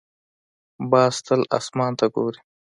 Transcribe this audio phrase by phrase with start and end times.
[0.91, 2.39] باز تل اسمان ته ګوري